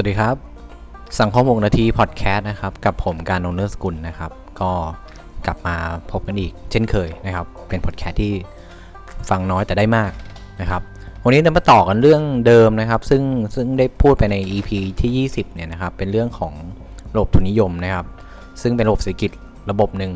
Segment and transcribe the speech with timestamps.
[0.00, 0.36] วัสดีครับ
[1.20, 4.70] สังคมวงนาทีพอดแคสต์นะครับ กับผมการนนเนอร์สกุลนะครับ ก็
[5.46, 5.76] กลับมา
[6.10, 8.32] พบกันอีก เช่นเคยนะครับ เป็นพอดแคสต์ที่
[9.30, 10.12] ฟังน้อยแต่ได้มาก
[10.60, 10.82] นะครับ
[11.24, 13.22] วันนี้เรามาต่อกันเรื่องเดิมนะครับ ซึ่ง
[13.54, 16.52] ซึ่งได้พูดไปใน EP ที่ 20 เนี่ยนะครับ เป็นเรื่องของ
[17.14, 18.06] ระบบทุนนิยมนะครับ
[18.62, 19.30] ซึ่งเป็นระบบเศรษฐกิจ
[19.70, 20.12] ระบบหนึ่ง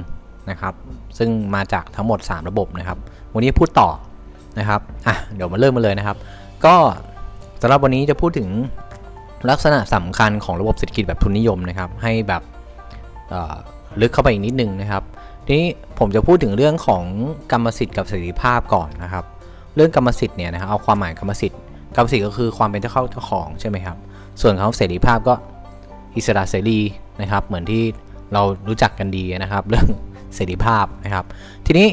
[0.51, 0.75] นะครับ
[1.19, 2.99] ซึ่งมาจากทั้งหมด 3 ระบบนะครับ
[3.35, 3.89] วันนี้พูดต่อ
[4.59, 6.17] นะครับ อะ เดี๋ยวมาเริ่มมาเลยนะครับ
[6.65, 6.75] ก็
[7.63, 8.49] สำหรับวันนี้จะพูดถึง
[9.51, 12.43] ลักษณะสำคัญของระบบเศรษฐกิจแบบทุนนิยมนะครับ ให้แบบ
[14.01, 15.03] ลึกเข้าไปอีกนิดนึงนะครับ
[15.47, 15.69] ทีนี้
[15.99, 17.05] ผมจะพูดถึงเรื่องของ
[17.53, 19.25] กรรมสิทธิ์กับเสรีภาพก่อนนะครับ
[19.77, 21.59] เรื่องกรรมสิทธิ์เนี่ยนะครับเอาความหมายกรรมสิทธิ์
[21.97, 23.97] กรรมสิทธิ์ก็คือความเป็นเจ้าเข้าเจ้าของใช่ไหมครับ
[24.41, 25.35] ส่วนของเสรีภาพก็
[26.17, 26.81] อิสระเสรี
[27.21, 27.83] นะครับ เหมือนที่
[28.33, 29.87] เรารู้จักกันดีนะครับ เรื่อง
[30.35, 31.25] เสรีภาพนะครับ
[31.67, 31.89] ทีนี้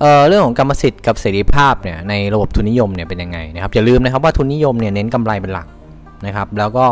[0.00, 5.66] เเรื่องของกรรมสิทธิ์กับเสรีภาพเนี่ยในระบบทุนนิยมเนี่ยเป็นยังไงนะครับอย่าลืมนะครับว่าทุนนิยมเนี่ยเน้นกำไรเป็นหลัก
[6.26, 6.86] นะครับ แล้วก็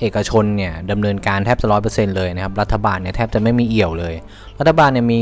[0.00, 4.14] เอกชนเนี่ยดำเนินการแทบจะร้อยเปอร์เซ็นต์เลยนะครับ รัฐบาลเนี่ยแทบจะไม่มีเอี่ยวเลย
[4.58, 5.20] รัฐบาลเนี่ยมี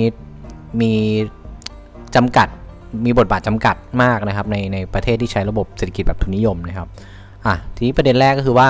[0.80, 0.92] มี
[2.16, 2.48] จำกัด
[3.04, 6.88] มีบทบาทจำกัดมากนะครับ ในในประเทศที่ใช้ระบบเศรษฐกิจแบบทุนนิยมนะครับ
[7.46, 8.68] อะทีนี้ประเด็นแรกก็คือว่า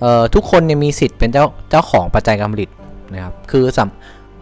[0.00, 2.70] เอ่อทุกคนเนี่ยมีสิทธิ์เป็นเจ้าเจ้าของปัจจัยการผลิต
[3.14, 3.64] นะครับ คือ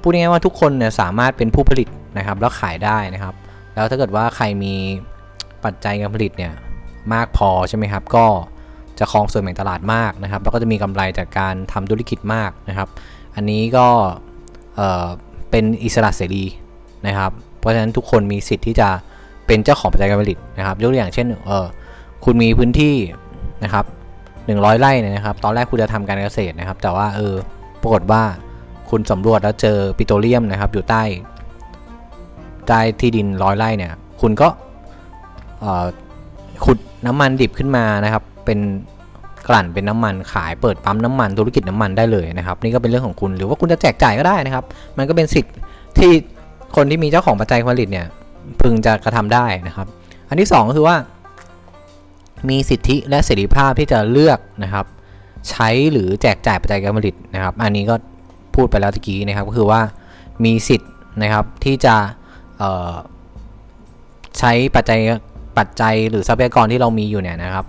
[0.01, 3.35] พูดง่ายๆว่าทุกคนเนี่ยสามารถเป็นผู้ผลิตนะครับ แล้วขายได้นะครับ
[3.75, 4.75] แล้วถ้าเกิดว่าใครมี
[5.65, 6.53] ปัจจัยการผลิตเนี่ย
[7.15, 8.27] มากพอใช่ไหมครับ ก็
[9.01, 12.89] จะครองส่วนแบ่งตลาดมากนะครับ แล้วก็จะมีกำไรจากการทำธุรกิจมากนะครับ
[13.37, 13.87] อันนี้ก็
[14.77, 16.45] เเป็นอิสระเสรี
[17.07, 18.89] นะครับ เพราะฉะนั้นทุกคนมีสิทธิ์ที่จะ
[19.47, 21.67] เป็นเจ้าของปัจจัยการผลิตนะครับ ยกตัวอย่างเช่นเออ
[22.25, 22.95] คุณมีพื้นที่
[23.65, 23.85] นะครับ
[24.33, 27.35] 100ไร่เนี่ยนะครับ ตอนแรกคุณจะทำการเกษตรนะครับ แต่ว่าเออ
[27.83, 28.23] ปรากฏว่า
[28.91, 31.03] คุณสำรวจแล้วเจอปิโตรเลียมนะครับ อยู่ใต้
[32.69, 34.49] ใต้ที่ดินร้อยไร่เนี่ย คุณก็
[36.65, 38.61] ขุดน้ำมันดิบขึ้นมานะครับ เป็น
[39.49, 44.65] กลั่นเป็นน้ำมันขายเปิดปั๊มน้ำมันธุรกิจน้ำมันได้เลยนะครับ นี่ก็เป็นเรื่องของคุณหรือว่าคุณจะแจกจ่ายก็ได้นะครับ
[44.99, 45.55] มันก็เป็นสิทธิ์
[45.99, 46.11] ที่
[46.77, 48.07] คนที่มีเจ้าของปัจจัยผลิตเนี่ย
[48.61, 49.87] พึงจะกระทำได้นะครับ
[50.29, 50.97] อันที่ 2 ก็คือว่า
[52.49, 54.87] มีสิทธิและเสรีภาพที่จะเลือกนะครับ
[55.51, 57.95] ใช้หรือแจกจ่ายปัจจัยการผลิตนะครับ อันนี้ก็
[58.55, 59.81] พูดไปแล้วตะกี้นะครับก็คือว่า
[60.45, 60.91] มีสิทธิ์
[61.23, 61.97] นะครับที่จะ
[64.39, 64.99] ใช้ปัจจัย
[65.59, 67.67] ปัจจัยหรือทรัพยากรที่เรามีอยู่เนี่ยนะครับ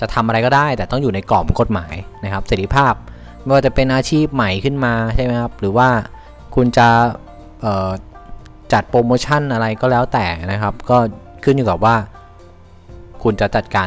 [0.00, 1.94] จะทำอะไรก็ได้ แต่ต้องอยู่ในกรอบกฎหมาย
[2.24, 2.94] นะครับเสรีภาพ
[3.42, 5.88] ไม่ว่าจะเป็นอาชีพใหม่ขึ้นมาใช่ไหมครับ หรือว่า
[6.54, 6.88] คุณจะ
[8.72, 10.98] จัดโปรโมชั่นอะไรก็แล้วแต่นะครับ ก็
[11.44, 11.96] ขึ้นอยู่กับว่า
[13.22, 13.86] คุณจะจัดการ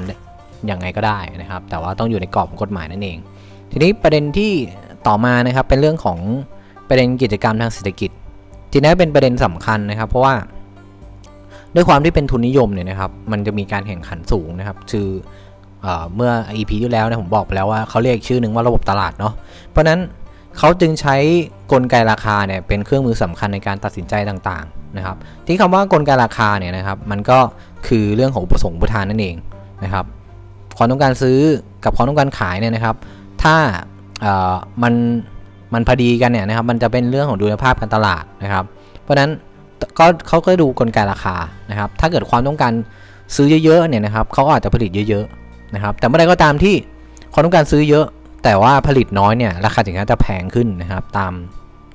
[0.68, 3.18] อย่างไงก็ได้นะครับ แต่ว่าต้องอยู่ในกรอบกฎหมายนั่นเอง
[3.72, 4.52] ทีนี้ประเด็นที่
[5.08, 6.20] ต่อมานะครับเป็นเรื่องของ
[6.88, 8.12] ประเด็นกิจกรรมทางเศรษฐกิจ
[8.72, 10.36] ทีนี้เป็นประเด็นสำคัญนะครับ เพราะว่า
[11.76, 15.08] ด้วยความที่เป็นทุนนิยมเนี่ยนะครับ มันจะมีการแข่งขันสูงนะครับ คือ
[16.16, 19.34] เมื่อ EP ที่แล้วเนี่ยผมบอกไปแล้วว่าเขาเรียกชื่อหนึ่งว่าระบบตลาดเนาะ
[19.70, 20.00] เพราะนั้น
[20.58, 21.16] เขาจึงใช้
[21.72, 25.18] กลไกราคาเนี่ยเป็นเครื่องมือสำคัญในการตัดสินใจต่างๆนะครับ
[25.48, 27.40] ที่คำว่ากลไกราคาเนี่ยนะครับ มันก็
[27.88, 29.36] คือเรื่องของอุปสงค์อุปทานนั่นเอง
[29.84, 30.06] นะครับ
[30.78, 31.40] ความต้องการซื้อ
[31.84, 32.96] กับความต้องการขายเนี่ยนะครับ
[33.44, 33.56] ถ้า
[34.84, 34.94] มัน
[35.74, 38.64] มันพอดีกันเนี่ยนะครับ มันจะเป็นเรื่องของดุลยภาพการตลาดนะครับ
[39.02, 39.32] เพราะฉะนั้น
[40.00, 41.36] ก็เขาก็ดูกลไกราคา
[41.70, 42.74] นะครับ ถ้าเกิดความต้องการ
[43.36, 45.43] ซื้อเยอะๆเนี่ยนะครับเขาอาจจะผลิตเยอะๆ
[45.76, 46.76] นะครับ แต่เมื่อใดก็ตามที่
[47.34, 48.06] ความต้องการซื้อเยอะ
[48.44, 51.34] แต่ว่าผลิตน้อยเนี่ยราคาสินค้าจะแพงขึ้นนะครับ ตาม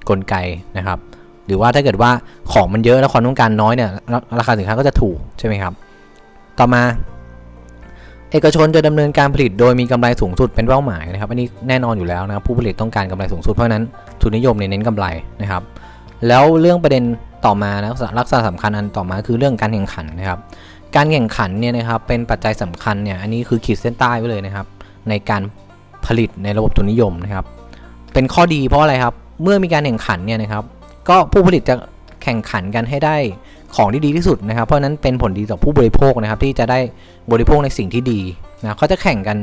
[0.09, 0.35] กลไก
[0.77, 0.99] นะครับ
[1.47, 2.11] หรือว่าถ้าเกิดว่า
[2.53, 3.91] ของมันเยอะแล้วความต้องการน้อยเนี่ย
[4.39, 5.73] ราคาสินค้าก็จะถูกใช่ไหมครับ
[6.59, 6.83] ต่อมา
[8.33, 13.85] เอกชนจะดำเนินการผลิตโดยมีกำไรสูงสุดเป็นเป้าหมายนะครับ อันนี้แน่นอนอยู่แล้วนะครับผู้ผลิตต้องการกำไรสูงสุดเพราะนั้น
[14.21, 15.07] ทุนนิยมเน้นกำไร
[15.43, 15.63] นะครับ
[16.29, 17.03] แล้วเรื่องประเด็น
[17.47, 20.39] ต่อมานะลักษณะสำคัญอันต่อมาคือเรื่องการแข่งขันนะครับ
[20.97, 24.67] การแข่งขันเนี่ยนะครับเป็นปัจจัยสำคัญเนี่ยอันนี้คือขีดเส้นใต้ไว้เลยนะครับ
[25.09, 25.43] ในการ
[26.07, 27.45] ผลิตในระบบทุนนิยมนะครับ
[28.15, 30.65] เป็นข้อดีเพราะอะไรครับ เมื่อมีการแข่งขันเนี่ยนะครับ
[31.09, 31.75] ก็ผู้ผลิตจะ
[32.23, 33.17] แข่งขันกันให้ได้
[33.77, 36.79] ของที่ดีที่สุดนะครับ เพราะนั้นเป็นผลดีต่อผู้บริโภคนะครับ ที่จะได้
[37.33, 38.21] บริโภคในสิ่งที่ดี
[38.61, 39.39] นะเขาจะแข่งกัน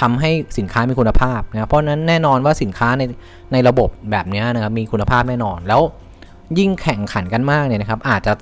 [0.00, 3.02] ทำให้สินค้ามีคุณภาพนะเพราะนั้นแน่นอนว่าสินค้าใน
[3.52, 5.80] ในระบบแบบนี้นะครับมีคุณภาพแน่นอนแล้ว
[6.58, 8.32] ยิ่งแข่งขันกันมากเนี่ยนะครับ อาจจะ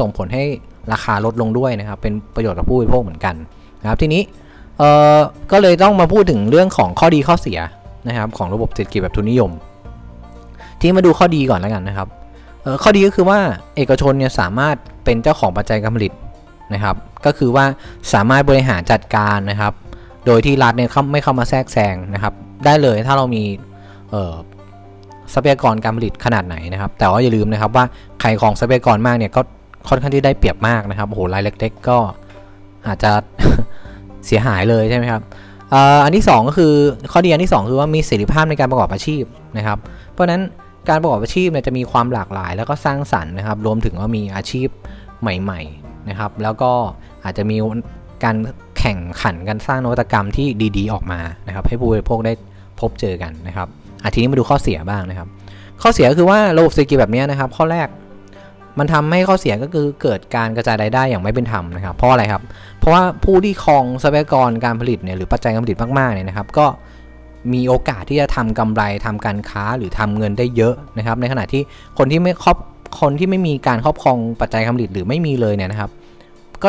[0.00, 0.44] ส่งผลให้
[0.92, 3.34] ราคาลดลงด้วยนะครับ เป็นประโยชน์กับผู้บริโภคเหมือนกัน
[3.82, 4.22] นะครับ ทีนี้
[4.78, 5.18] เอ่อ
[5.52, 7.58] ก็เลยต้องมาพูดถึงเรื่องของข้อดีข้อเสีย
[8.08, 9.50] นะครับของระบบเศรษฐกิจแบบทุนนิยม
[10.80, 12.08] ที่มาดูข้อดีก่อนแล้วกันนะครับ
[12.82, 13.38] ข้อดีก็คือว่า
[13.76, 16.12] เอกชนเนี่ยสามารถเป็นเจ้าของปัจจัยการผลิต
[16.74, 16.96] นะครับ
[17.26, 17.64] ก็คือว่า
[18.12, 19.72] สามารถบริหารจัดการนะครับ
[20.26, 22.34] โดยที่รัฐเนี่ยไม่เข้ามาแทรกแซงนะครับ
[22.64, 23.42] ได้เลยถ้าเรามี
[25.32, 27.84] ทรัพยากรการผลิตขนาดไหนนะครับ แต่ว่าอย่าลืมนะครับว่า
[28.20, 29.40] ใครของทรัพยากรมากเนี่ยก็
[29.88, 31.98] ค่อนข้างที่ได้เปรียบมากนะครับโอ้โหรายเล็กๆก็
[32.86, 33.12] อาจจะ
[34.26, 35.22] เสียหายเลยใช่ไหมครับ
[36.04, 36.72] อันที่ 2 ก็คือ
[37.12, 39.22] ข้อดีอันที่ 2 คือว่ามีเสรีภาพในการประกอบอาชีพ
[39.56, 39.78] นะครับ
[40.12, 40.42] เพราะฉะนั้น
[40.88, 44.68] การประกอบอาชีพเนี่ยจะมีความหลากหลาย แล้วก็สร้างสรรค์นะครับ รวมถึงว่ามีอาชีพ
[45.20, 46.72] ใหม่ๆนะครับ แล้วก็
[47.24, 47.56] อาจจะมี
[48.24, 48.36] การ
[48.78, 50.46] แข่งขันกันสร้างนวัตกรรมที่
[50.76, 52.32] ดีๆ ออกมานะครับ ให้ผู้บริโภคได้
[52.80, 53.68] พบเจอกันนะครับ
[54.02, 55.28] อาทีนี้มาดูข้อเสียบ้างนะครับ
[55.82, 57.88] ข้อเสียคือว่าระบบเศรษฐกิจแบบนี้นะครับ ข้อแรก
[58.78, 62.42] มันทำให้ข้อเสียก็คือเกิดการกระจายรายได้อย่างไม่เป็นธรรมนะครับ เพราะอะไรครับ
[62.78, 66.66] เพราะว่าผู้ที่ครองทรัพยากรการผลิตเนี่ยหรือปัจจัยการผลิตมากๆเนี่ยนะครับ ก็
[67.52, 71.62] มีโอกาสที่จะทำกำไรทำการค้าหรือทำเงินได้เยอะนะครับ ในขณะที่
[71.98, 72.56] คนที่ไม่ครอบ
[73.00, 75.90] คนที่ไม่มีการครอบครองปัจจัยการผลิตหรือไม่มีเลยเนี่ยนะครับ
[76.64, 76.68] ก็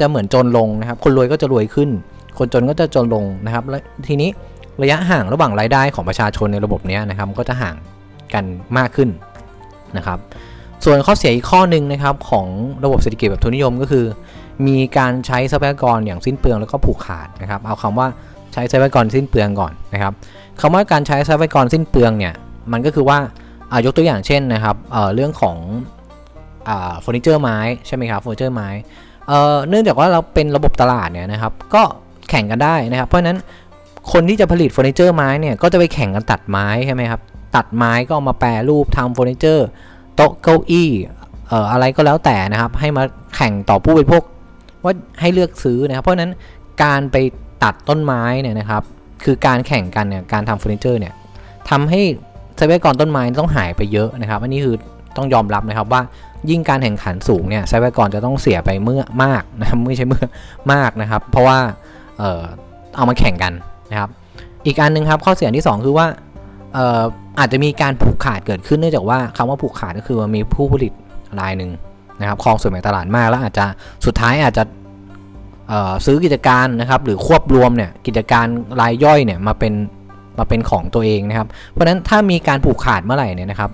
[0.00, 1.90] จะเหมือนจนลงนะครับ คนรวยก็จะรวยขึ้น
[2.38, 3.78] คนจนก็จะจนลงนะครับ และ
[4.08, 4.30] ทีนี้
[4.82, 7.76] ระยะห่างระหว่างรายได้ของประชาชนในระบบนี้นะครับ ก็จะห่าง
[8.34, 8.44] กัน
[8.78, 9.08] มากขึ้น
[9.96, 10.18] นะครับ
[10.84, 12.46] ส่วนข้อเสียอีกข้อหนึ่งนะครับของ
[12.84, 14.04] ระบบเศรษฐกิจแบบทุนนิยมก็คือ
[14.66, 18.06] มีการใช้ทรัพยากรอย่างสิ้นเปลืองแล้วก็ผูกขาดนะครับ เอาคำว่า
[18.52, 20.12] ใช้ทรัพยากรสิ้นเปลืองก่อนนะครับ
[20.60, 22.34] คำว่าการใช้ทรัพยากรสิ้นเปลืองเนี่ย
[22.72, 23.18] มันก็คือว่า
[23.84, 25.56] ยกตัวอย่างเช่นนะครับเเรื่องของ
[26.66, 28.68] เฟอร์นิเจอร์ไม้ใช่ไหมครับเฟอร์นิเจอร์ไม้
[29.68, 31.82] เนื่องจากว่าเราเป็นระบบตลาดเนี่ยนะครับ ก็
[32.30, 33.38] แข่งกันได้นะครับ เพราะฉะนั้น
[34.12, 37.20] คนที่จะผลิตเฟอร์นิเจอร์ไม้เนี่ยก็จะไปแข่งกันตัดไม้ใช่ไหมครับ
[37.56, 39.66] ตัดไม้ก็เอามาแปรรูปทำเฟอร์นิเจอร์
[40.16, 40.90] โต๊ะเก้าอี้
[41.48, 43.02] เอ่ออะไรก็แล้วแต่นะครับ ให้มา
[43.36, 44.22] แข่งต่อผู้บริโภค
[44.84, 46.32] ว่าให้เลือกซื้อนะครับ เพราะฉะนั้น
[46.82, 47.16] การไป
[47.62, 48.82] ตัดต้นไม้เนี่ยนะครับ
[49.24, 51.14] คือการแข่งกันเนี่ยการทำเฟอร์นิเจอร์เนี่ย
[51.70, 52.00] ทำให้
[52.58, 54.76] ทรัพยากรต้นไม้ต้องหายไปเยอะนะครับ อันนี้คือ
[55.16, 56.02] ต้องยอมรับนะครับว่า
[56.50, 60.24] ยิ่งการแข่งขันสูงเนี่ยทรัพยากรจะต้องเสียไปเมื่อมากนะไม่ใช่เมื่อ
[60.72, 61.58] มากนะครับ เพราะว่า
[62.18, 62.42] เออ
[62.96, 63.52] เอามาแข่งกัน
[63.90, 64.10] นะครับ
[64.66, 66.06] อีกอันนึงครับข้อเสียที่ 2 คือว่า
[67.38, 70.92] อาจจะมีการผูกขาดเกิดขึ้นเนื่องจากว่าคำว่าผูกขาดก็คือมีผู้ผลิต
[71.40, 71.70] รายหนึ่ง
[72.20, 73.64] นะครับคลองส่วนแบ่งตลาดมากแล้วอาจจะ
[74.06, 74.64] สุดท้ายอาจจะ
[76.06, 78.46] ซื้อกิจการนะครับหรือควบรวมเนี่ยกิจการ
[78.80, 79.72] รายย่อยเนี่ยมาเป็น
[80.38, 83.70] มาเป็นของตัวเองนะครับเพราะฉะนั้นถ้ามีการผูกขาดเมื่อไหร่เนี่ยนะครับ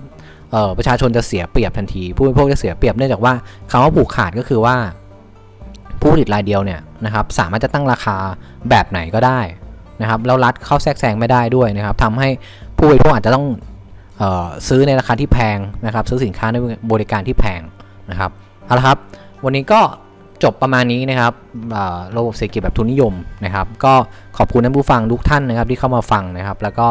[0.77, 3.33] ประชาชนจะเสียเปรียบทันที ผู้บริโภคจะเสียเปรียบเนื่องจากว่า
[3.71, 4.75] คำว่าผูกขาดก็คือว่า
[6.01, 8.15] ผู้ผลิตรายเดียวเนี่ยนะครับสามารถจะตั้งราคา
[8.69, 9.39] แบบไหนก็ได้
[10.01, 12.29] นะครับแล้วรัฐเข้าแทรกแซงไม่ได้ด้วยนะครับทำให้
[12.83, 13.45] ผู้บริโภคอาจจะต้อง
[14.21, 16.55] ออซื้อในราคาที่แพงนะครับซื้อสินค้าใน
[16.91, 17.61] บริการที่แพง
[18.09, 18.31] นะครับ
[18.65, 18.97] เอาละครับ
[19.43, 19.81] วันนี้ก็
[20.43, 21.33] จบประมาณนี้นะครับ
[22.17, 23.13] ระบบเศรษฐกิจแบบทุนนิยม
[23.45, 23.93] นะครับ ก็
[24.37, 26.87] ขอบคุณท่านผู้ฟังทุกท่านนะครับที่เข้ามาฟังนะครับ แล้วก็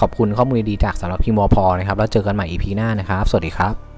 [0.00, 3.89] ขอบคุณข้อมูลดีจากสำหรับพีมอพอนะครับ แล้วเจอกันใหม่ EP หน้านะครับ สวัสดีครับ